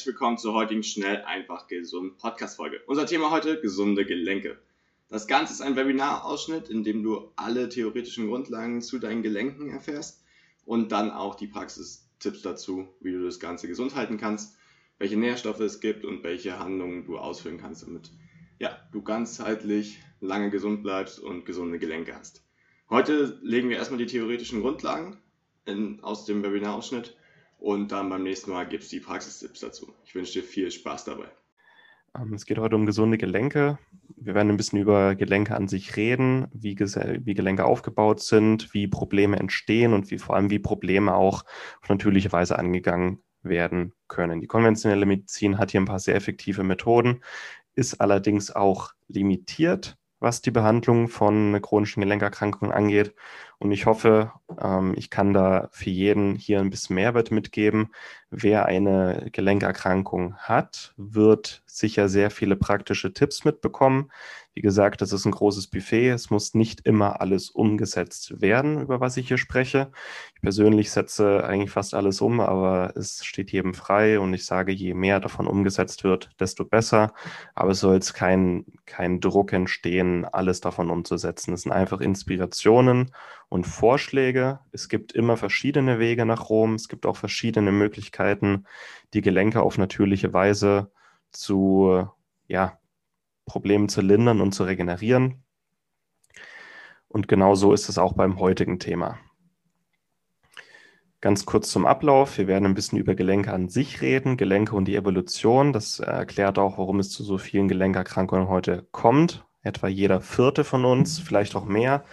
[0.00, 2.80] Herzlich willkommen zur heutigen Schnell, einfach, gesund Podcast-Folge.
[2.86, 4.58] Unser Thema heute: gesunde Gelenke.
[5.10, 10.24] Das Ganze ist ein Webinarausschnitt, in dem du alle theoretischen Grundlagen zu deinen Gelenken erfährst
[10.64, 14.56] und dann auch die Praxistipps dazu, wie du das Ganze gesund halten kannst,
[14.96, 18.10] welche Nährstoffe es gibt und welche Handlungen du ausführen kannst, damit
[18.58, 22.42] ja, du ganzheitlich lange gesund bleibst und gesunde Gelenke hast.
[22.88, 25.18] Heute legen wir erstmal die theoretischen Grundlagen
[25.66, 27.14] in, aus dem Webinarausschnitt
[27.60, 29.92] und dann beim nächsten Mal gibt es die Praxistipps dazu.
[30.04, 31.28] Ich wünsche dir viel Spaß dabei.
[32.18, 33.78] Ähm, es geht heute um gesunde Gelenke.
[34.16, 38.88] Wir werden ein bisschen über Gelenke an sich reden, wie, wie, Gelenke aufgebaut sind, wie
[38.88, 41.44] Probleme entstehen und wie vor allem wie Probleme auch
[41.80, 44.40] auf natürliche Weise angegangen werden können.
[44.40, 47.22] Die konventionelle Medizin hat hier ein paar sehr effektive Methoden,
[47.74, 53.14] ist allerdings auch limitiert, was die Behandlung von chronischen Gelenkerkrankungen angeht.
[53.62, 57.92] Und ich hoffe, ähm, ich kann da für jeden hier ein bisschen Mehrwert mitgeben.
[58.30, 64.10] Wer eine Gelenkerkrankung hat, wird sicher sehr viele praktische Tipps mitbekommen.
[64.54, 66.08] Wie gesagt, das ist ein großes Buffet.
[66.08, 69.92] Es muss nicht immer alles umgesetzt werden, über was ich hier spreche.
[70.34, 74.72] Ich persönlich setze eigentlich fast alles um, aber es steht jedem frei und ich sage,
[74.72, 77.12] je mehr davon umgesetzt wird, desto besser.
[77.54, 81.54] Aber es soll jetzt kein, kein Druck entstehen, alles davon umzusetzen.
[81.54, 83.12] Es sind einfach Inspirationen
[83.50, 84.60] und Vorschläge.
[84.72, 86.74] Es gibt immer verschiedene Wege nach Rom.
[86.74, 88.64] Es gibt auch verschiedene Möglichkeiten,
[89.12, 90.90] die Gelenke auf natürliche Weise
[91.32, 92.08] zu
[92.46, 92.78] ja,
[93.44, 95.42] Problemen zu lindern und zu regenerieren.
[97.08, 99.18] Und genau so ist es auch beim heutigen Thema.
[101.20, 102.38] Ganz kurz zum Ablauf.
[102.38, 105.72] Wir werden ein bisschen über Gelenke an sich reden, Gelenke und die Evolution.
[105.72, 109.44] Das erklärt auch, warum es zu so vielen Gelenkerkrankungen heute kommt.
[109.62, 112.04] Etwa jeder vierte von uns, vielleicht auch mehr,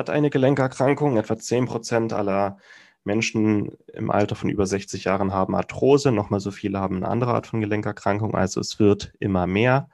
[0.00, 1.16] hat eine Gelenkerkrankung.
[1.18, 2.56] Etwa 10 Prozent aller
[3.04, 6.10] Menschen im Alter von über 60 Jahren haben Arthrose.
[6.10, 8.34] Nochmal so viele haben eine andere Art von Gelenkerkrankung.
[8.34, 9.88] Also es wird immer mehr.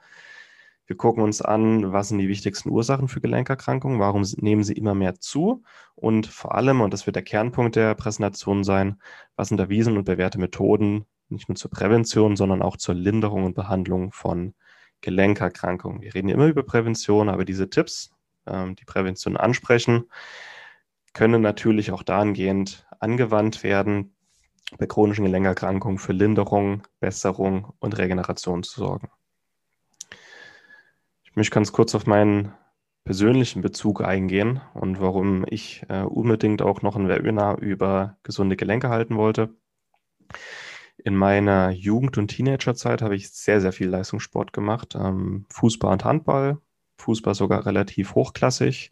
[0.85, 4.95] Wir gucken uns an, was sind die wichtigsten Ursachen für Gelenkerkrankungen, warum nehmen sie immer
[4.95, 5.63] mehr zu
[5.95, 9.01] und vor allem, und das wird der Kernpunkt der Präsentation sein,
[9.35, 13.53] was sind erwiesen und bewährte Methoden, nicht nur zur Prävention, sondern auch zur Linderung und
[13.53, 14.53] Behandlung von
[15.01, 16.01] Gelenkerkrankungen.
[16.01, 18.16] Wir reden immer über Prävention, aber diese Tipps,
[18.47, 20.09] ähm, die Prävention ansprechen,
[21.13, 24.15] können natürlich auch dahingehend angewandt werden,
[24.77, 29.09] bei chronischen Gelenkerkrankungen für Linderung, Besserung und Regeneration zu sorgen
[31.37, 32.51] möchte ganz kurz auf meinen
[33.05, 38.89] persönlichen Bezug eingehen und warum ich äh, unbedingt auch noch ein Webinar über gesunde Gelenke
[38.89, 39.55] halten wollte.
[40.97, 44.95] In meiner Jugend- und Teenagerzeit habe ich sehr, sehr viel Leistungssport gemacht.
[44.99, 46.57] Ähm, Fußball und Handball.
[46.97, 48.91] Fußball sogar relativ hochklassig.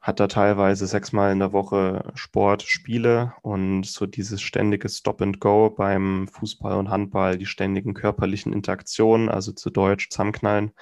[0.00, 5.40] Hat da teilweise sechsmal in der Woche Sport, Spiele und so dieses ständige Stop and
[5.40, 10.72] Go beim Fußball und Handball, die ständigen körperlichen Interaktionen, also zu Deutsch zusammenknallen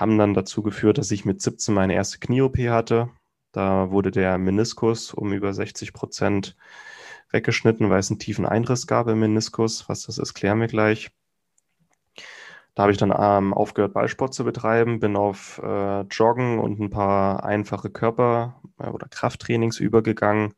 [0.00, 3.10] haben dann dazu geführt, dass ich mit 17 meine erste Knie-OP hatte.
[3.52, 6.56] Da wurde der Meniskus um über 60 Prozent
[7.30, 9.88] weggeschnitten, weil es einen tiefen Einriss gab im Meniskus.
[9.88, 11.10] Was das ist, klären wir gleich.
[12.78, 16.90] Da habe ich dann ähm, aufgehört, Ballsport zu betreiben, bin auf äh, Joggen und ein
[16.90, 20.54] paar einfache Körper- äh, oder Krafttrainings übergegangen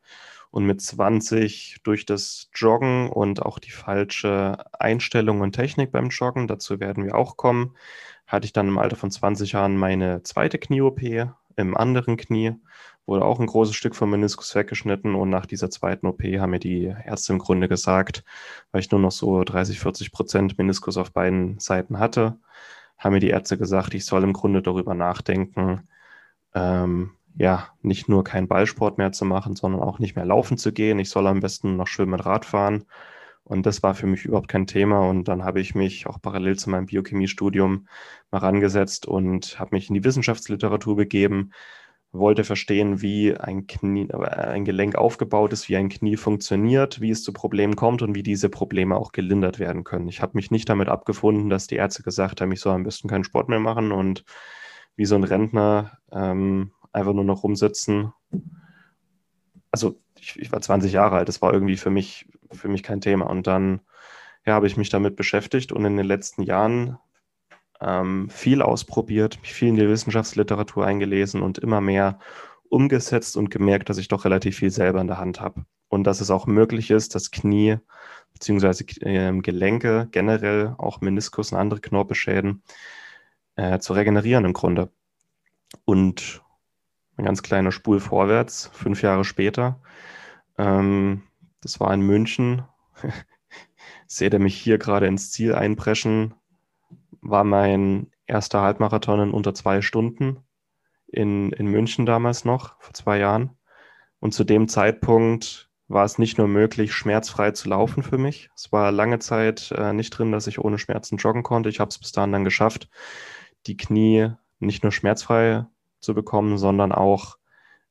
[0.51, 6.47] und mit 20 durch das Joggen und auch die falsche Einstellung und Technik beim Joggen,
[6.47, 7.75] dazu werden wir auch kommen,
[8.27, 11.01] hatte ich dann im Alter von 20 Jahren meine zweite Knie-OP
[11.57, 12.55] im anderen Knie,
[13.07, 16.61] wurde auch ein großes Stück vom Meniskus weggeschnitten und nach dieser zweiten OP haben mir
[16.61, 18.25] die Ärzte im Grunde gesagt,
[18.73, 22.39] weil ich nur noch so 30, 40 Prozent Meniskus auf beiden Seiten hatte,
[22.99, 25.89] haben mir die Ärzte gesagt, ich soll im Grunde darüber nachdenken,
[26.55, 30.73] ähm, ja, nicht nur keinen Ballsport mehr zu machen, sondern auch nicht mehr laufen zu
[30.73, 30.99] gehen.
[30.99, 32.85] Ich soll am besten noch schwimmen und Rad fahren.
[33.51, 35.09] Und das war für mich überhaupt kein Thema.
[35.09, 37.89] Und dann habe ich mich auch parallel zu meinem Biochemiestudium
[38.31, 41.51] mal rangesetzt und habe mich in die Wissenschaftsliteratur begeben,
[42.13, 47.25] wollte verstehen, wie ein, Knie, ein Gelenk aufgebaut ist, wie ein Knie funktioniert, wie es
[47.25, 50.07] zu Problemen kommt und wie diese Probleme auch gelindert werden können.
[50.07, 53.09] Ich habe mich nicht damit abgefunden, dass die Ärzte gesagt haben, ich soll am besten
[53.09, 54.25] keinen Sport mehr machen und
[54.95, 58.13] wie so ein Rentner ähm, einfach nur noch rumsitzen.
[59.71, 63.01] Also ich, ich, war 20 Jahre alt, das war irgendwie für mich, für mich kein
[63.01, 63.27] Thema.
[63.27, 63.81] Und dann
[64.47, 66.99] ja, habe ich mich damit beschäftigt und in den letzten Jahren
[67.81, 72.19] ähm, viel ausprobiert, mich viel in die Wissenschaftsliteratur eingelesen und immer mehr
[72.69, 75.65] umgesetzt und gemerkt, dass ich doch relativ viel selber in der Hand habe.
[75.89, 77.79] Und dass es auch möglich ist, das Knie
[78.35, 78.85] bzw.
[79.01, 82.63] äh, Gelenke, generell auch Meniskus und andere Knorpelschäden
[83.57, 84.91] äh, zu regenerieren im Grunde.
[85.85, 86.43] Und
[87.21, 89.81] ein ganz kleiner Spul vorwärts, fünf Jahre später.
[90.59, 91.23] Ähm,
[91.61, 92.63] das war in München.
[94.07, 96.35] Seht ihr mich hier gerade ins Ziel einpreschen?
[97.21, 100.39] War mein erster Halbmarathon in unter zwei Stunden
[101.07, 103.51] in, in München damals noch, vor zwei Jahren.
[104.19, 108.49] Und zu dem Zeitpunkt war es nicht nur möglich, schmerzfrei zu laufen für mich.
[108.55, 111.69] Es war lange Zeit äh, nicht drin, dass ich ohne Schmerzen joggen konnte.
[111.69, 112.89] Ich habe es bis dahin dann geschafft,
[113.67, 115.67] die Knie nicht nur schmerzfrei
[116.01, 117.37] zu bekommen, sondern auch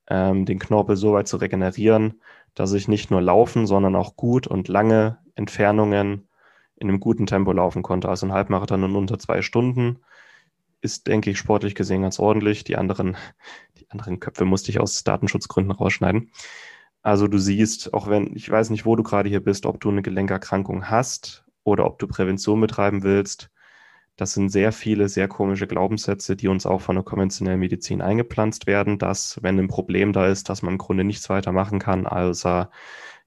[0.07, 2.21] ähm, den Knorpel so weit zu regenerieren,
[2.55, 6.27] dass ich nicht nur laufen, sondern auch gut und lange Entfernungen
[6.75, 8.09] in einem guten Tempo laufen konnte.
[8.09, 9.99] Also ein Halbmarathon in unter zwei Stunden
[10.81, 12.63] ist, denke ich, sportlich gesehen ganz ordentlich.
[12.63, 13.17] Die anderen,
[13.79, 16.31] die anderen Köpfe musste ich aus Datenschutzgründen rausschneiden.
[17.01, 19.89] Also du siehst, auch wenn, ich weiß nicht, wo du gerade hier bist, ob du
[19.89, 23.49] eine Gelenkerkrankung hast oder ob du Prävention betreiben willst,
[24.19, 28.67] das sind sehr viele sehr komische Glaubenssätze, die uns auch von der konventionellen Medizin eingepflanzt
[28.67, 32.05] werden, dass, wenn ein Problem da ist, dass man im Grunde nichts weiter machen kann,
[32.05, 32.69] außer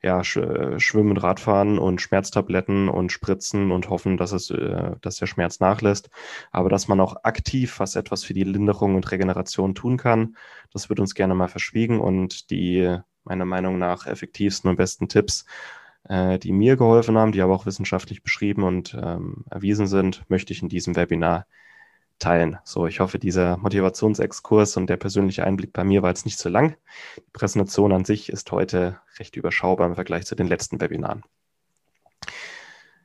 [0.02, 0.38] ja, sch
[0.78, 6.10] Schwimmen, Radfahren und Schmerztabletten und Spritzen und hoffen, dass, es, äh, dass der Schmerz nachlässt.
[6.50, 10.36] Aber dass man auch aktiv was etwas für die Linderung und Regeneration tun kann,
[10.72, 12.00] das wird uns gerne mal verschwiegen.
[12.00, 15.44] Und die meiner Meinung nach effektivsten und besten Tipps,
[16.12, 20.52] äh, die mir geholfen haben, die aber auch wissenschaftlich beschrieben und ähm, erwiesen sind, möchte
[20.52, 21.46] ich in diesem Webinar
[22.18, 22.58] teilen.
[22.64, 26.50] So, ich hoffe, dieser Motivationsexkurs und der persönliche Einblick bei mir war jetzt nicht zu
[26.50, 26.76] lang.
[27.16, 31.22] Die Präsentation an sich ist heute recht überschaubar im Vergleich zu den letzten Webinaren.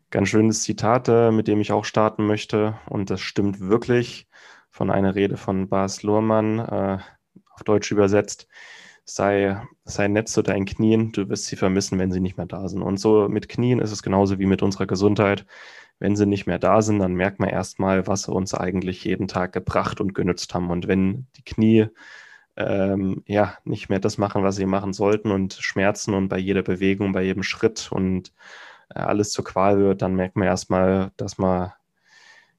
[0.09, 4.27] Ganz schönes Zitat, äh, mit dem ich auch starten möchte, und das stimmt wirklich
[4.69, 6.97] von einer Rede von Bas Luhrmann, äh,
[7.53, 8.49] auf Deutsch übersetzt
[9.07, 12.67] sei, sei nett zu deinen Knien, du wirst sie vermissen, wenn sie nicht mehr da
[12.67, 12.81] sind.
[12.81, 15.45] Und so mit Knien ist es genauso wie mit unserer Gesundheit.
[15.99, 19.27] Wenn sie nicht mehr da sind, dann merkt man erstmal, was sie uns eigentlich jeden
[19.27, 20.69] Tag gebracht und genützt haben.
[20.69, 21.87] Und wenn die Knie
[22.57, 26.63] ähm, ja nicht mehr das machen, was sie machen sollten und schmerzen und bei jeder
[26.63, 28.33] Bewegung, bei jedem Schritt und
[28.93, 31.75] äh, alles zur Qual wird, dann merkt man erstmal, dass wir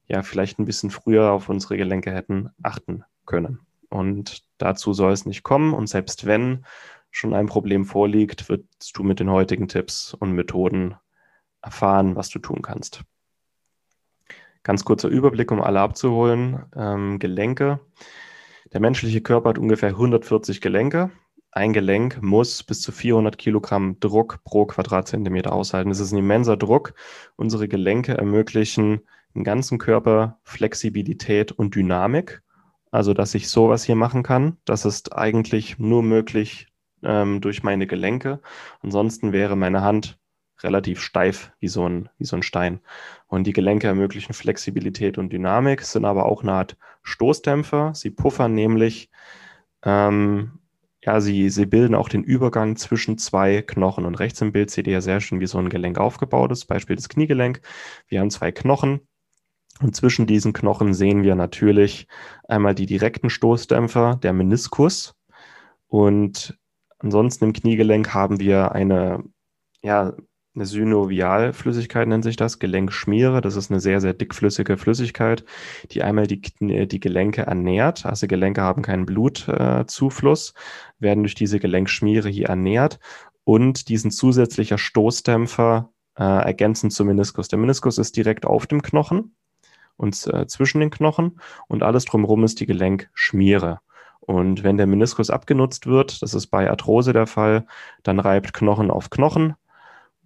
[0.07, 3.59] ja vielleicht ein bisschen früher auf unsere Gelenke hätten achten können.
[3.89, 5.73] Und dazu soll es nicht kommen.
[5.73, 6.65] Und selbst wenn
[7.11, 10.95] schon ein Problem vorliegt, wirst du mit den heutigen Tipps und Methoden
[11.61, 13.03] erfahren, was du tun kannst.
[14.63, 16.65] Ganz kurzer Überblick, um alle abzuholen.
[16.75, 17.79] Ähm, Gelenke.
[18.71, 21.11] Der menschliche Körper hat ungefähr 140 Gelenke.
[21.51, 25.89] Ein Gelenk muss bis zu 400 Kilogramm Druck pro Quadratzentimeter aushalten.
[25.89, 26.93] Das ist ein immenser Druck.
[27.35, 29.01] Unsere Gelenke ermöglichen
[29.33, 32.43] im ganzen Körper Flexibilität und Dynamik.
[32.91, 36.67] Also, dass ich sowas hier machen kann, das ist eigentlich nur möglich
[37.03, 38.41] ähm, durch meine Gelenke.
[38.81, 40.19] Ansonsten wäre meine Hand
[40.63, 42.81] relativ steif wie so, ein, wie so ein Stein.
[43.27, 47.93] Und die Gelenke ermöglichen Flexibilität und Dynamik, sind aber auch eine Art Stoßdämpfer.
[47.95, 49.09] Sie puffern nämlich,
[49.83, 50.59] ähm,
[51.01, 54.05] ja, sie, sie bilden auch den Übergang zwischen zwei Knochen.
[54.05, 56.65] Und rechts im Bild seht ihr ja sehr schön, wie so ein Gelenk aufgebaut ist.
[56.65, 57.61] Beispiel das Kniegelenk.
[58.07, 59.01] Wir haben zwei Knochen
[59.81, 62.07] und zwischen diesen Knochen sehen wir natürlich
[62.47, 65.15] einmal die direkten Stoßdämpfer, der Meniskus.
[65.87, 66.57] Und
[66.99, 69.23] ansonsten im Kniegelenk haben wir eine,
[69.81, 70.13] ja,
[70.55, 73.39] eine Synovialflüssigkeit nennt sich das, Gelenkschmiere.
[73.39, 75.45] Das ist eine sehr, sehr dickflüssige Flüssigkeit,
[75.91, 78.05] die einmal die, die Gelenke ernährt.
[78.05, 82.99] Also Gelenke haben keinen Blutzufluss, äh, werden durch diese Gelenkschmiere hier ernährt
[83.45, 87.47] und diesen zusätzlicher Stoßdämpfer äh, ergänzen zum Meniskus.
[87.47, 89.35] Der Meniskus ist direkt auf dem Knochen
[89.99, 93.81] und äh, zwischen den Knochen und alles drumherum ist die Gelenkschmiere.
[94.21, 97.65] Und wenn der Meniskus abgenutzt wird, das ist bei Arthrose der Fall,
[98.03, 99.55] dann reibt Knochen auf Knochen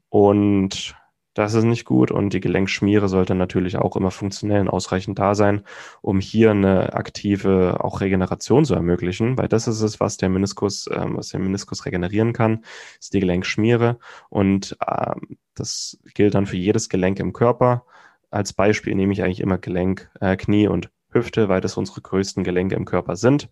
[0.09, 0.95] und
[1.33, 5.33] das ist nicht gut und die Gelenkschmiere sollte natürlich auch immer funktionell und ausreichend da
[5.33, 5.63] sein,
[6.03, 10.85] um hier eine aktive auch Regeneration zu ermöglichen, weil das ist es, was der Meniskus,
[10.85, 12.63] äh, was der Meniskus regenerieren kann,
[12.99, 13.97] ist die Gelenkschmiere
[14.29, 15.15] und äh,
[15.55, 17.85] das gilt dann für jedes Gelenk im Körper
[18.33, 22.43] als Beispiel nehme ich eigentlich immer Gelenk, äh, Knie und Hüfte, weil das unsere größten
[22.43, 23.49] Gelenke im Körper sind.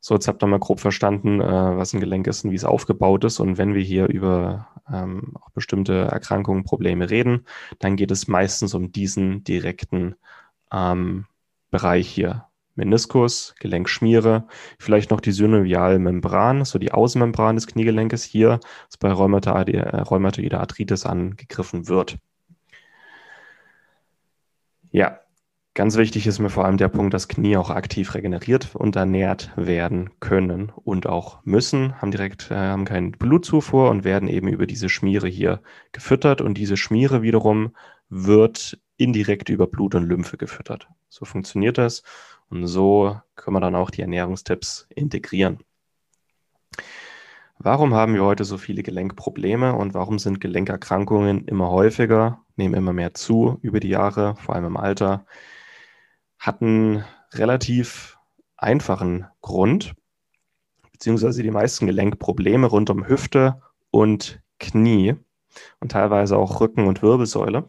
[0.00, 2.64] So, jetzt habt ihr mal grob verstanden, äh, was ein Gelenk ist und wie es
[2.64, 3.40] aufgebaut ist.
[3.40, 7.46] Und wenn wir hier über ähm, auch bestimmte Erkrankungen, Probleme reden,
[7.78, 10.16] dann geht es meistens um diesen direkten
[10.72, 11.26] ähm,
[11.70, 14.46] Bereich hier, Meniskus, Gelenkschmiere,
[14.78, 21.04] vielleicht noch die synoviale Membran, so die Außenmembran des Kniegelenkes hier, das bei Rheumatoide Arthritis
[21.04, 22.18] angegriffen wird.
[24.90, 25.20] Ja,
[25.74, 29.52] ganz wichtig ist mir vor allem der Punkt, dass Knie auch aktiv regeneriert und ernährt
[29.56, 34.66] werden können und auch müssen, haben direkt, äh, haben keine Blutzufuhr und werden eben über
[34.66, 35.60] diese Schmiere hier
[35.92, 37.76] gefüttert und diese Schmiere wiederum
[38.08, 40.88] wird indirekt über Blut und Lymphe gefüttert.
[41.08, 42.02] So funktioniert das
[42.48, 45.58] und so können wir dann auch die Ernährungstipps integrieren.
[47.60, 52.92] Warum haben wir heute so viele Gelenkprobleme und warum sind Gelenkerkrankungen immer häufiger, nehmen immer
[52.92, 55.26] mehr zu über die Jahre, vor allem im Alter?
[56.38, 58.16] Hat einen relativ
[58.56, 59.94] einfachen Grund,
[60.92, 63.60] beziehungsweise die meisten Gelenkprobleme rund um Hüfte
[63.90, 65.16] und Knie
[65.80, 67.68] und teilweise auch Rücken und Wirbelsäule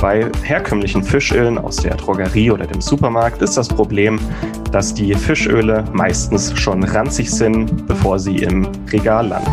[0.00, 4.20] Bei herkömmlichen Fischölen aus der Drogerie oder dem Supermarkt ist das Problem,
[4.70, 9.50] dass die Fischöle meistens schon ranzig sind, bevor sie im Regal landen.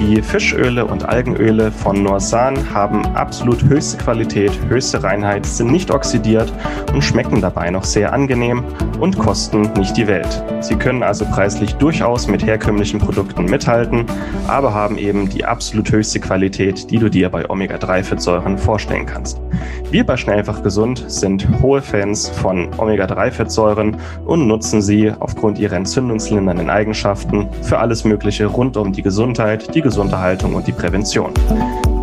[0.00, 6.50] Die Fischöle und Algenöle von Norsan haben absolut höchste Qualität, höchste Reinheit, sind nicht oxidiert
[6.94, 8.64] und schmecken dabei noch sehr angenehm
[8.98, 10.42] und kosten nicht die Welt.
[10.60, 14.06] Sie können also preislich durchaus mit herkömmlichen Produkten mithalten,
[14.48, 19.38] aber haben eben die absolut höchste Qualität, die du dir bei Omega-3-Fettsäuren vorstellen kannst.
[19.90, 26.70] Wir bei Schnellfach Gesund sind hohe Fans von Omega-3-Fettsäuren und nutzen sie aufgrund ihrer entzündungslindernden
[26.70, 31.32] Eigenschaften für alles Mögliche rund um die Gesundheit, die Gesunderhaltung und die Prävention.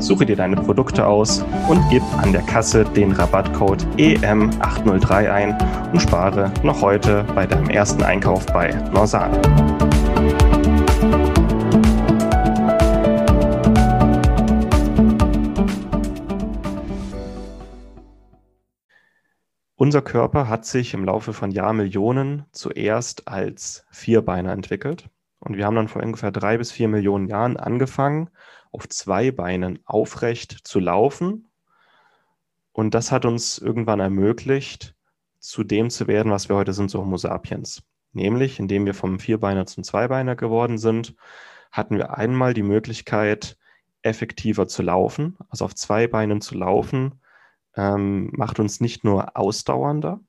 [0.00, 5.58] suche dir deine Produkte aus und gib an der Kasse den Rabattcode EM803 ein
[5.92, 9.30] und spare noch heute bei deinem ersten Einkauf bei Norsan.
[19.76, 25.08] Unser Körper hat sich im Laufe von Jahrmillionen zuerst als Vierbeiner entwickelt.
[25.38, 28.28] Und wir haben dann vor ungefähr drei bis vier Millionen Jahren angefangen,
[28.72, 31.50] auf zwei Beinen aufrecht zu laufen.
[32.72, 34.94] Und das hat uns irgendwann ermöglicht,
[35.38, 37.82] zu dem zu werden, was wir heute sind, so Homo sapiens.
[38.12, 41.14] Nämlich, indem wir vom Vierbeiner zum Zweibeiner geworden sind,
[41.70, 43.56] hatten wir einmal die Möglichkeit,
[44.02, 47.20] effektiver zu laufen, also auf zwei Beinen zu laufen,
[47.76, 50.20] ähm, macht uns nicht nur ausdauernder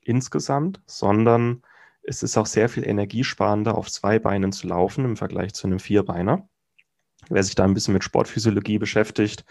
[0.00, 1.62] insgesamt, sondern
[2.02, 5.78] es ist auch sehr viel energiesparender, auf zwei Beinen zu laufen im Vergleich zu einem
[5.78, 6.48] Vierbeiner.
[7.30, 9.44] Wer sich da ein bisschen mit Sportphysiologie beschäftigt,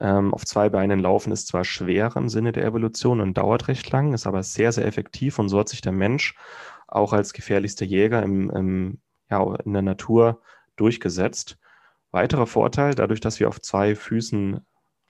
[0.00, 3.90] ähm, auf zwei Beinen laufen ist zwar schwerer im Sinne der Evolution und dauert recht
[3.90, 6.36] lang, ist aber sehr, sehr effektiv und so hat sich der Mensch
[6.86, 9.00] auch als gefährlichster Jäger im, im,
[9.30, 10.42] ja, in der Natur
[10.76, 11.58] durchgesetzt.
[12.10, 14.60] Weiterer Vorteil, dadurch, dass wir auf zwei Füßen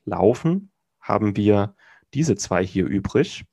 [0.05, 1.75] laufen, haben wir
[2.15, 3.45] diese zwei hier übrig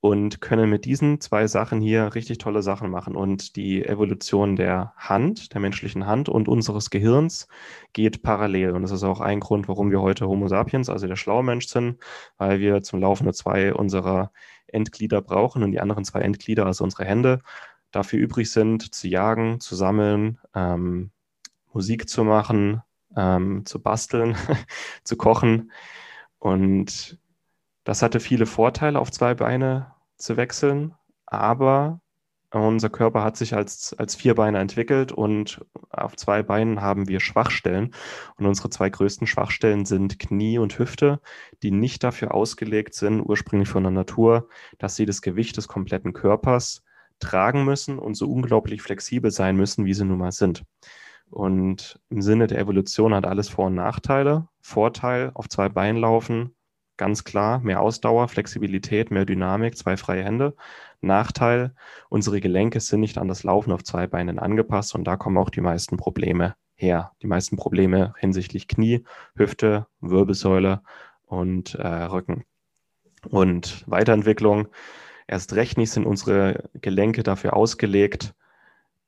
[0.00, 3.14] und können mit diesen zwei Sachen hier richtig tolle Sachen machen.
[3.16, 7.48] Und die Evolution der Hand, der menschlichen Hand und unseres Gehirns
[7.92, 8.70] geht parallel.
[8.70, 11.66] Und das ist auch ein Grund, warum wir heute Homo sapiens, also der schlaue Mensch
[11.66, 11.98] sind,
[12.38, 14.32] weil wir zum Laufen nur zwei unserer
[14.68, 17.40] Endglieder brauchen und die anderen zwei Endglieder, also unsere Hände,
[17.90, 21.10] dafür übrig sind, zu jagen, zu sammeln, ähm,
[21.72, 22.82] Musik zu machen,
[23.16, 24.34] ähm, zu basteln,
[25.04, 25.72] zu kochen.
[26.38, 27.19] Und
[27.90, 30.94] das hatte viele Vorteile, auf zwei Beine zu wechseln,
[31.26, 32.00] aber
[32.52, 37.92] unser Körper hat sich als, als Vierbeiner entwickelt und auf zwei Beinen haben wir Schwachstellen.
[38.36, 41.20] Und unsere zwei größten Schwachstellen sind Knie und Hüfte,
[41.64, 46.12] die nicht dafür ausgelegt sind, ursprünglich von der Natur, dass sie das Gewicht des kompletten
[46.12, 46.84] Körpers
[47.18, 50.62] tragen müssen und so unglaublich flexibel sein müssen, wie sie nun mal sind.
[51.28, 54.46] Und im Sinne der Evolution hat alles Vor- und Nachteile.
[54.60, 56.54] Vorteil, auf zwei Beinen laufen,
[57.00, 60.54] ganz klar, mehr Ausdauer, Flexibilität, mehr Dynamik, zwei freie Hände.
[61.00, 61.74] Nachteil,
[62.10, 65.48] unsere Gelenke sind nicht an das Laufen auf zwei Beinen angepasst und da kommen auch
[65.48, 67.12] die meisten Probleme her.
[67.22, 69.04] Die meisten Probleme hinsichtlich Knie,
[69.34, 70.82] Hüfte, Wirbelsäule
[71.24, 72.44] und äh, Rücken.
[73.30, 74.68] Und Weiterentwicklung,
[75.26, 78.34] erst recht nicht sind unsere Gelenke dafür ausgelegt,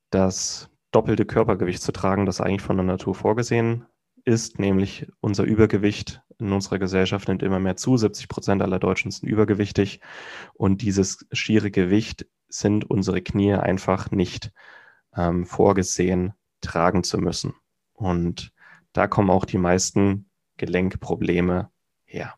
[0.09, 3.85] das doppelte Körpergewicht zu tragen, das eigentlich von der Natur vorgesehen
[4.25, 7.97] ist, nämlich unser Übergewicht in unserer Gesellschaft nimmt immer mehr zu.
[7.97, 10.01] 70 Prozent aller Deutschen sind übergewichtig
[10.53, 14.51] und dieses schiere Gewicht sind unsere Knie einfach nicht
[15.15, 17.53] ähm, vorgesehen, tragen zu müssen.
[17.93, 18.51] Und
[18.93, 21.69] da kommen auch die meisten Gelenkprobleme
[22.05, 22.35] her.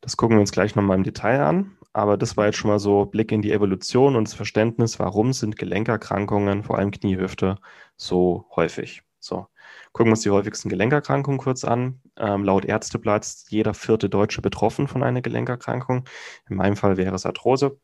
[0.00, 1.76] Das gucken wir uns gleich nochmal im Detail an.
[1.92, 5.32] Aber das war jetzt schon mal so Blick in die Evolution und das Verständnis, warum
[5.32, 7.56] sind Gelenkerkrankungen, vor allem Kniehüfte,
[7.96, 9.02] so häufig.
[9.20, 9.46] So,
[9.92, 12.00] gucken wir uns die häufigsten Gelenkerkrankungen kurz an.
[12.16, 16.04] Ähm, laut Ärzteblatt ist jeder vierte Deutsche betroffen von einer Gelenkerkrankung.
[16.48, 17.78] In meinem Fall wäre es Arthrose.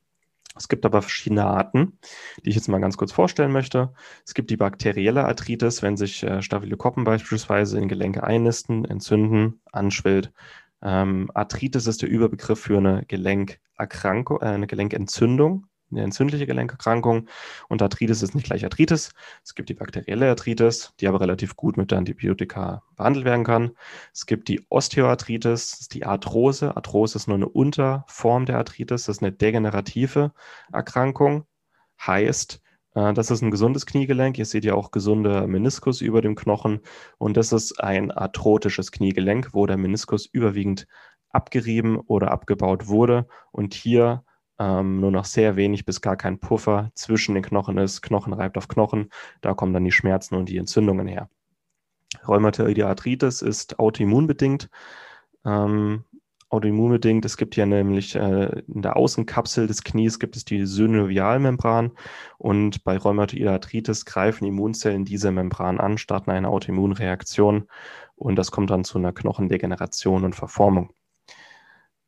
[0.57, 1.99] Es gibt aber verschiedene Arten,
[2.45, 3.93] die ich jetzt mal ganz kurz vorstellen möchte.
[4.25, 10.33] Es gibt die bakterielle Arthritis, wenn sich äh, Staphylokokken beispielsweise in Gelenke einnisten, entzünden, anschwillt.
[10.81, 17.29] Ähm, Arthritis ist der Überbegriff für eine Gelenkerkrankung, äh, eine Gelenkentzündung eine entzündliche Gelenkerkrankung.
[17.69, 19.13] Und Arthritis ist nicht gleich Arthritis.
[19.43, 23.73] Es gibt die bakterielle Arthritis, die aber relativ gut mit Antibiotika behandelt werden kann.
[24.13, 26.77] Es gibt die Osteoarthritis, das ist die Arthrose.
[26.77, 29.07] Arthrose ist nur eine Unterform der Arthritis.
[29.07, 30.33] Das ist eine degenerative
[30.73, 31.47] Erkrankung.
[32.05, 32.61] Heißt,
[32.95, 34.39] äh, das ist ein gesundes Kniegelenk.
[34.39, 36.81] Ihr seht ja auch gesunde Meniskus über dem Knochen.
[37.19, 40.87] Und das ist ein arthrotisches Kniegelenk, wo der Meniskus überwiegend
[41.31, 43.27] abgerieben oder abgebaut wurde.
[43.53, 44.25] Und hier
[44.59, 48.03] ähm, nur noch sehr wenig bis gar kein Puffer zwischen den Knochen ist.
[48.03, 49.11] Knochen reibt auf Knochen.
[49.41, 51.29] Da kommen dann die Schmerzen und die Entzündungen her.
[52.27, 54.71] Rheumatoide Arthritis ist autoimmunbedingt.
[55.45, 56.05] Ähm,
[56.55, 57.25] autoimmunbedingt.
[57.25, 61.93] Es gibt ja nämlich äh, in der Außenkapsel des Knies gibt es die Synovialmembran
[62.39, 67.69] und bei Rheumatoide Arthritis greifen Immunzellen diese Membran an, starten eine Autoimmunreaktion
[68.15, 70.93] und das kommt dann zu einer Knochendegeneration und Verformung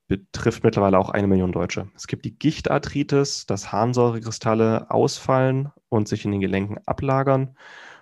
[0.08, 1.88] betrifft mittlerweile auch eine Million Deutsche.
[1.96, 7.56] Es gibt die Gichtarthritis, dass Harnsäurekristalle ausfallen und sich in den Gelenken ablagern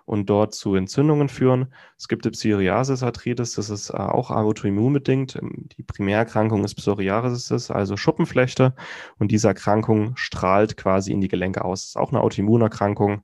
[0.04, 1.72] und dort zu Entzündungen führen.
[1.96, 5.36] Es gibt die Psoriasis-Arthritis, das ist äh, auch autoimmunbedingt.
[5.36, 8.74] Ähm, die Primärerkrankung ist Psoriasis, also Schuppenflechte.
[9.18, 11.82] Und diese Erkrankung strahlt quasi in die Gelenke aus.
[11.82, 13.22] Das ist auch eine Autoimmunerkrankung,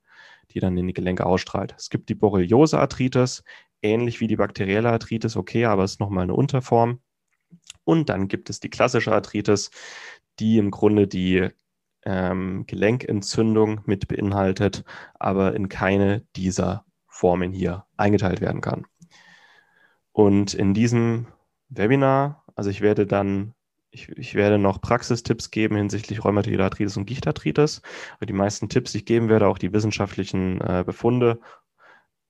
[0.53, 1.75] die dann in die Gelenke ausstrahlt.
[1.77, 3.45] Es gibt die Borreliose-Arthritis,
[3.83, 7.01] ähnlich wie die bakterielle Arthritis, okay, aber es ist nochmal eine Unterform.
[7.85, 9.71] Und dann gibt es die klassische Arthritis,
[10.39, 11.49] die im Grunde die
[12.05, 14.85] ähm, Gelenkentzündung mit beinhaltet,
[15.19, 18.87] aber in keine dieser Formen hier eingeteilt werden kann.
[20.13, 21.27] Und in diesem
[21.69, 23.55] Webinar, also ich werde dann,
[23.91, 27.83] ich, ich werde noch Praxistipps geben hinsichtlich Rheumatoide Arthritis und Gichtarthritis.
[28.17, 31.41] Aber die meisten Tipps, die ich geben werde, auch die wissenschaftlichen äh, Befunde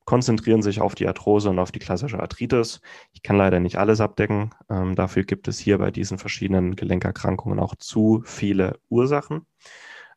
[0.04, 2.80] konzentrieren sich auf die Arthrose und auf die klassische Arthritis.
[3.12, 4.50] Ich kann leider nicht alles abdecken.
[4.68, 9.46] Ähm, dafür gibt es hier bei diesen verschiedenen Gelenkerkrankungen auch zu viele Ursachen.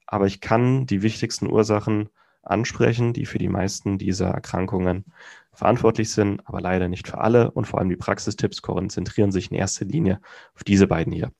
[0.07, 2.09] Aber ich kann die wichtigsten Ursachen
[2.43, 5.05] ansprechen, die für die meisten dieser Erkrankungen
[5.53, 7.51] verantwortlich sind, aber leider nicht für alle.
[7.51, 10.19] Und vor allem die Praxistipps konzentrieren sich in erster Linie
[10.55, 11.31] auf diese beiden hier.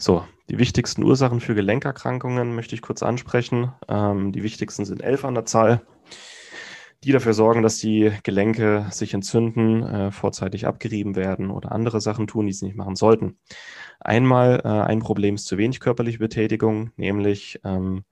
[0.00, 3.72] So, die wichtigsten Ursachen für Gelenkerkrankungen möchte ich kurz ansprechen.
[3.88, 5.82] Ähm, die wichtigsten sind elf an der Zahl,
[7.02, 12.28] die dafür sorgen, dass die Gelenke sich entzünden, äh, vorzeitig abgerieben werden oder andere Sachen
[12.28, 13.38] tun, die sie nicht machen sollten.
[13.98, 18.04] Einmal äh, ein Problem ist zu wenig körperliche Betätigung, nämlich ähm,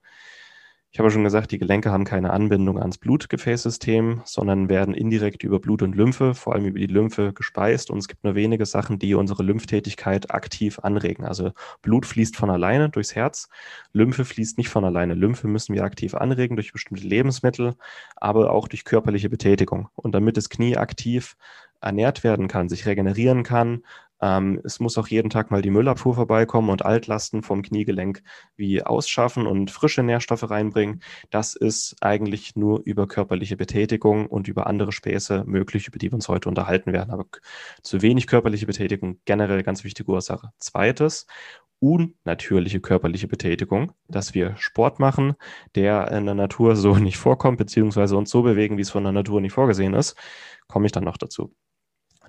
[0.91, 5.59] ich habe schon gesagt, die Gelenke haben keine Anbindung ans Blutgefäßsystem, sondern werden indirekt über
[5.59, 7.91] Blut und Lymphe, vor allem über die Lymphe, gespeist.
[7.91, 11.25] Und es gibt nur wenige Sachen, die unsere Lympftätigkeit aktiv anregen.
[11.25, 13.49] Also Blut fließt von alleine durchs Herz,
[13.91, 15.13] Lymphe fließt nicht von alleine.
[15.13, 17.75] Lymphe müssen wir aktiv anregen durch bestimmte Lebensmittel,
[18.15, 19.89] aber auch durch körperliche Betätigung.
[19.95, 21.35] Und damit das Knie aktiv
[21.81, 23.83] ernährt werden kann, sich regenerieren kann,
[24.21, 28.23] ähm, es muss auch jeden Tag mal die Müllabfuhr vorbeikommen und Altlasten vom Kniegelenk
[28.55, 31.01] wie ausschaffen und frische Nährstoffe reinbringen.
[31.29, 36.15] Das ist eigentlich nur über körperliche Betätigung und über andere Späße möglich, über die wir
[36.15, 37.11] uns heute unterhalten werden.
[37.11, 37.25] Aber
[37.83, 40.51] zu wenig körperliche Betätigung generell ganz wichtige Ursache.
[40.57, 41.27] Zweites,
[41.79, 45.35] unnatürliche körperliche Betätigung, dass wir Sport machen,
[45.75, 49.13] der in der Natur so nicht vorkommt, beziehungsweise uns so bewegen, wie es von der
[49.13, 50.15] Natur nicht vorgesehen ist,
[50.67, 51.53] komme ich dann noch dazu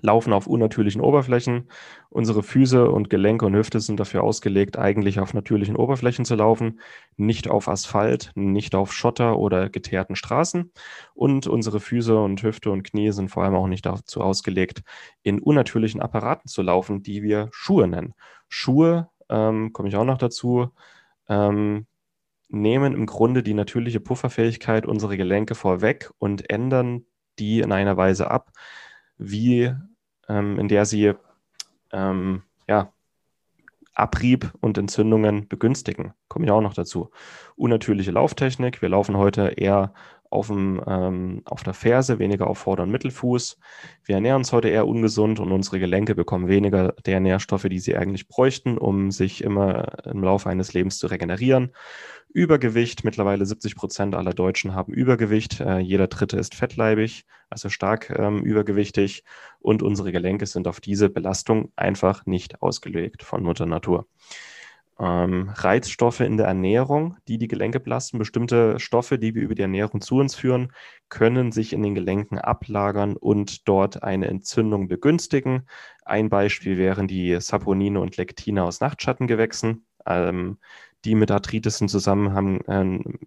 [0.01, 1.69] laufen auf unnatürlichen Oberflächen.
[2.09, 6.79] Unsere Füße und Gelenke und Hüfte sind dafür ausgelegt, eigentlich auf natürlichen Oberflächen zu laufen,
[7.17, 10.71] nicht auf Asphalt, nicht auf Schotter oder geteerten Straßen.
[11.13, 14.83] Und unsere Füße und Hüfte und Knie sind vor allem auch nicht dazu ausgelegt,
[15.23, 18.13] in unnatürlichen Apparaten zu laufen, die wir Schuhe nennen.
[18.47, 20.69] Schuhe, ähm, komme ich auch noch dazu,
[21.27, 21.85] ähm,
[22.49, 27.05] nehmen im Grunde die natürliche Pufferfähigkeit unserer Gelenke vorweg und ändern
[27.37, 28.51] die in einer Weise ab,
[29.17, 29.73] wie
[30.29, 31.13] in der sie
[31.91, 32.93] ähm, ja,
[33.93, 36.13] Abrieb und Entzündungen begünstigen.
[36.27, 37.11] Komme ich auch noch dazu.
[37.55, 38.81] Unnatürliche Lauftechnik.
[38.81, 39.93] Wir laufen heute eher
[40.29, 43.57] auf, dem, ähm, auf der Ferse, weniger auf Vorder- und Mittelfuß.
[44.03, 47.97] Wir ernähren uns heute eher ungesund und unsere Gelenke bekommen weniger der Nährstoffe, die sie
[47.97, 51.73] eigentlich bräuchten, um sich immer im Laufe eines Lebens zu regenerieren.
[52.31, 55.59] Übergewicht, mittlerweile 70 Prozent aller Deutschen haben Übergewicht.
[55.59, 59.23] Äh, jeder Dritte ist fettleibig, also stark ähm, übergewichtig.
[59.59, 64.07] Und unsere Gelenke sind auf diese Belastung einfach nicht ausgelegt von Mutter Natur
[64.99, 68.19] ähm, Reizstoffe in der Ernährung, die die Gelenke belasten.
[68.19, 70.73] Bestimmte Stoffe, die wir über die Ernährung zu uns führen,
[71.07, 75.67] können sich in den Gelenken ablagern und dort eine Entzündung begünstigen.
[76.03, 79.85] Ein Beispiel wären die Saponine und Lektine aus Nachtschattengewächsen.
[80.05, 80.57] Ähm,
[81.05, 82.61] die mit Arthritis in Zusammenhang,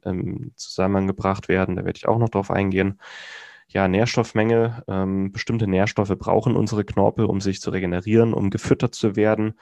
[0.04, 1.76] äh, zusammengebracht werden.
[1.76, 2.98] Da werde ich auch noch drauf eingehen
[3.72, 4.84] ja, Nährstoffmenge.
[4.86, 9.58] Ähm, bestimmte Nährstoffe brauchen unsere Knorpel, um sich zu regenerieren, um gefüttert zu werden.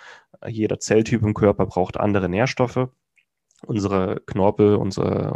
[0.47, 2.89] Jeder Zelltyp im Körper braucht andere Nährstoffe.
[3.67, 5.33] Unsere Knorpel, unsere,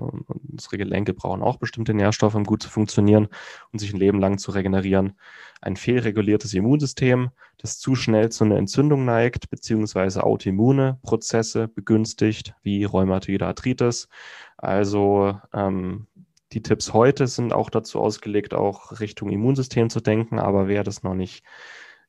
[0.51, 3.29] unsere Gelenke brauchen auch bestimmte Nährstoffe, um gut zu funktionieren
[3.71, 5.19] und sich ein Leben lang zu regenerieren.
[5.61, 12.85] Ein fehlreguliertes Immunsystem, das zu schnell zu einer Entzündung neigt, beziehungsweise autoimmune Prozesse begünstigt, wie
[12.85, 14.09] Rheumatoide Arthritis.
[14.57, 16.07] Also ähm,
[16.53, 20.39] die Tipps heute sind auch dazu ausgelegt, auch Richtung Immunsystem zu denken.
[20.39, 21.45] Aber wer das noch nicht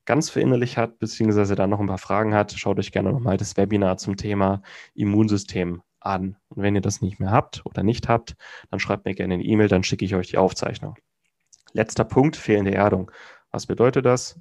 [0.06, 3.56] ganz verinnerlich hat, beziehungsweise da noch ein paar Fragen hat, schaut euch gerne nochmal das
[3.56, 4.62] Webinar zum Thema
[4.94, 6.36] Immunsystem an.
[6.48, 8.36] Und wenn ihr das nicht mehr habt oder nicht habt,
[8.70, 10.96] dann schreibt mir gerne eine E-Mail, dann schicke ich euch die Aufzeichnung.
[11.72, 13.10] Letzter Punkt, fehlende Erdung.
[13.50, 14.40] Was bedeutet das?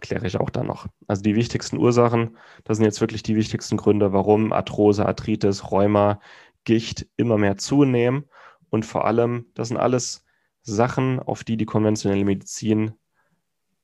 [0.00, 0.86] Kläre ich auch dann noch.
[1.06, 6.20] Also die wichtigsten Ursachen, das sind jetzt wirklich die wichtigsten Gründe, warum Arthrose, Arthritis, Rheuma,
[6.64, 8.28] Gicht immer mehr zunehmen
[8.70, 10.24] und vor allem, das sind alles
[10.62, 12.92] Sachen, auf die die konventionelle Medizin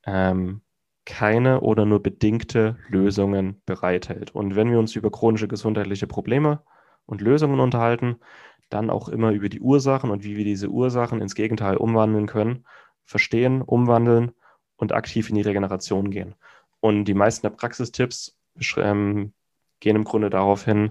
[0.07, 0.63] ähm,
[1.05, 4.35] keine oder nur bedingte Lösungen bereithält.
[4.35, 6.63] Und wenn wir uns über chronische gesundheitliche Probleme
[7.09, 8.21] und Lösungen unterhalten,
[8.69, 12.67] dann auch immer über die Ursachen und wie wir diese Ursachen ins Gegenteil umwandeln können,
[13.05, 14.33] verstehen, umwandeln
[14.77, 16.35] und aktiv in die Regeneration gehen.
[16.81, 18.37] Und die meisten der Praxistipps
[18.77, 19.33] ähm,
[19.81, 20.91] gehen im Grunde darauf hin,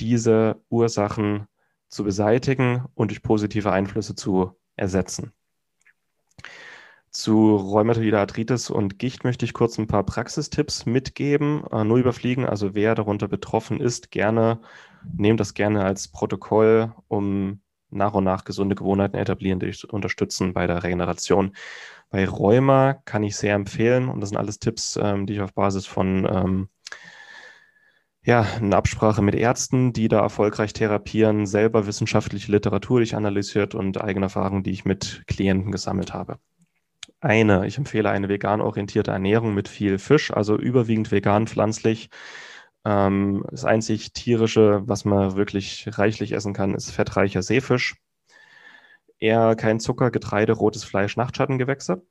[0.00, 1.46] diese Ursachen
[1.88, 5.32] zu beseitigen und durch positive Einflüsse zu ersetzen.
[7.12, 11.62] Zu Rheumatoide Arthritis und Gicht möchte ich kurz ein paar Praxistipps mitgeben.
[11.70, 14.60] Äh, nur überfliegen, also wer darunter betroffen ist, gerne,
[15.14, 20.66] nehmt das gerne als Protokoll, um nach und nach gesunde Gewohnheiten etablieren, die unterstützen bei
[20.66, 21.54] der Regeneration.
[22.08, 25.52] Bei Rheuma kann ich sehr empfehlen, und das sind alles Tipps, ähm, die ich auf
[25.52, 26.68] Basis von ähm,
[28.24, 33.74] ja, eine Absprache mit Ärzten, die da erfolgreich therapieren, selber wissenschaftliche Literatur, die ich analysiert
[33.74, 36.38] und eigene Erfahrungen, die ich mit Klienten gesammelt habe.
[37.22, 42.10] Eine, ich empfehle eine vegan orientierte Ernährung mit viel Fisch, also überwiegend vegan, pflanzlich.
[42.84, 47.94] Ähm, das einzig tierische, was man wirklich reichlich essen kann, ist fettreicher Seefisch.
[49.20, 52.04] Eher kein Zucker, Getreide, rotes Fleisch, Nachtschattengewächse.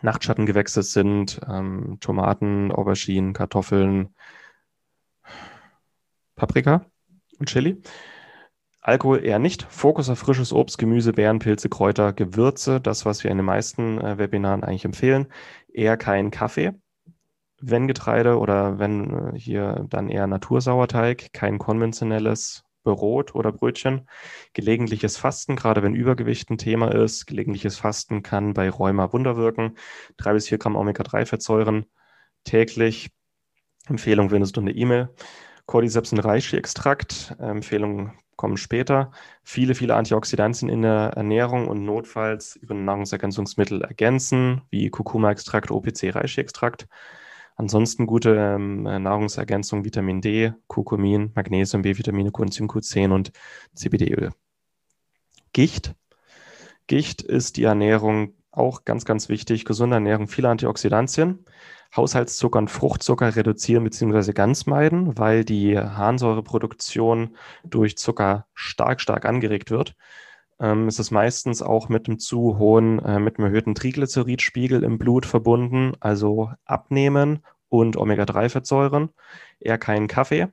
[0.00, 4.14] Nachtschattengewächse sind ähm, Tomaten, Auberginen, Kartoffeln,
[6.34, 6.86] Paprika
[7.38, 7.82] und Chili.
[8.86, 9.64] Alkohol eher nicht.
[9.64, 12.80] Fokus auf frisches Obst, Gemüse, Beeren, Pilze, Kräuter, Gewürze.
[12.80, 15.26] Das, was wir in den meisten äh, Webinaren eigentlich empfehlen.
[15.66, 16.72] Eher kein Kaffee.
[17.60, 24.08] Wenn Getreide oder wenn äh, hier dann eher Natursauerteig, kein konventionelles Brot oder Brötchen.
[24.52, 27.26] Gelegentliches Fasten, gerade wenn Übergewicht ein Thema ist.
[27.26, 29.76] Gelegentliches Fasten kann bei Rheuma Wunder wirken.
[30.16, 31.86] Drei bis vier Gramm Omega-3-Fettsäuren
[32.44, 33.10] täglich.
[33.88, 35.08] Empfehlung findest du in der E-Mail.
[35.66, 37.36] Cordyceps und Reishi-Extrakt.
[37.38, 39.10] Empfehlungen kommen später.
[39.42, 46.86] Viele, viele Antioxidantien in der Ernährung und notfalls über Nahrungsergänzungsmittel ergänzen, wie Kurkuma-Extrakt, OPC, Reishi-Extrakt.
[47.56, 53.32] Ansonsten gute ähm, Nahrungsergänzung, Vitamin D, Kurkumin, Magnesium, B-Vitamine, Coenzym Q10 und
[53.74, 54.30] CBD-Öl.
[55.52, 55.94] Gicht.
[56.86, 59.64] Gicht ist die Ernährung auch ganz, ganz wichtig.
[59.64, 61.44] Gesunde Ernährung, viele Antioxidantien.
[61.94, 64.32] Haushaltszucker und Fruchtzucker reduzieren bzw.
[64.32, 69.94] ganz meiden, weil die Harnsäureproduktion durch Zucker stark, stark angeregt wird.
[70.58, 75.26] Ähm, ist meistens auch mit einem zu hohen, äh, mit einem erhöhten Triglyceridspiegel im Blut
[75.26, 79.10] verbunden, also abnehmen und Omega-3-Fettsäuren,
[79.60, 80.48] eher keinen Kaffee.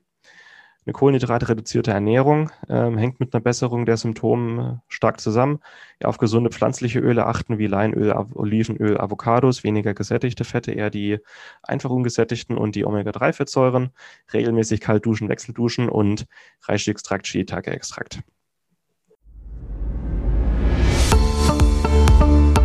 [0.85, 5.59] Eine kohlenhydratreduzierte Ernährung ähm, hängt mit einer Besserung der Symptome stark zusammen.
[6.01, 11.19] Ja, auf gesunde pflanzliche Öle achten wie Leinöl, Olivenöl, Avocados, weniger gesättigte Fette, eher die
[11.61, 13.91] einfach ungesättigten und die Omega-3-Fettsäuren,
[14.33, 16.25] regelmäßig kalt duschen, Wechselduschen und
[16.63, 18.21] Reishi-Extrakt, Shiitake-Extrakt.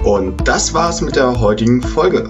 [0.03, 2.29] Und das war's mit der heutigen Folge.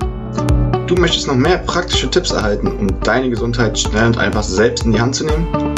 [0.86, 4.92] du möchtest noch mehr praktische Tipps erhalten, um deine Gesundheit schnell und einfach selbst in
[4.92, 5.77] die Hand zu nehmen?